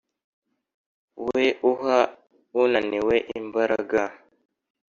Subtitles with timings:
[1.27, 1.99] we uha
[2.63, 4.01] unaniwe imbaraga